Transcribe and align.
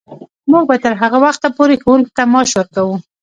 موږ 0.51 0.63
به 0.69 0.75
تر 0.83 0.93
هغه 1.01 1.17
وخته 1.25 1.47
پورې 1.57 1.75
ښوونکو 1.81 2.15
ته 2.17 2.23
معاش 2.31 2.49
ورکوو. 2.55 2.95